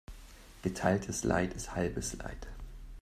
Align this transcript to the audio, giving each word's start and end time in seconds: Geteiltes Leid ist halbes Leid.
Geteiltes 0.63 1.23
Leid 1.23 1.53
ist 1.53 1.75
halbes 1.75 2.13
Leid. 2.17 2.47